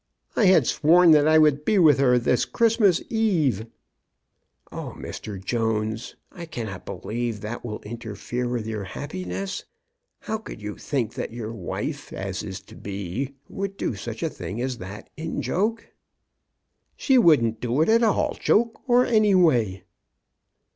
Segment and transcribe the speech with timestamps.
[0.23, 3.67] *' I had sworn that I would be with her this Christmas eve.""
[4.71, 5.39] O Mr.
[5.39, 9.63] Jones, I cannot believe that will in terfere with your happiness.
[10.21, 14.29] How could you think that your wife, as is to be, would do such a
[14.31, 15.93] thing as that in joke?
[16.97, 19.83] "She wouldn't do it at all, joke or any way."